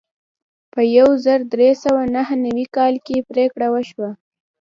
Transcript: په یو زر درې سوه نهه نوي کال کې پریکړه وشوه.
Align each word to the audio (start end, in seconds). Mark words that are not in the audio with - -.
په 0.73 0.81
یو 0.97 1.09
زر 1.25 1.39
درې 1.53 1.69
سوه 1.83 2.03
نهه 2.15 2.35
نوي 2.45 2.65
کال 2.75 2.93
کې 3.05 3.25
پریکړه 3.29 3.67
وشوه. 3.73 4.09